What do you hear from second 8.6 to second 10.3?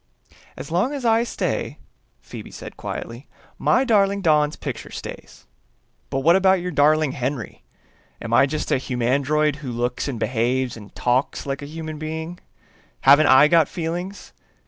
a humandroid who looks and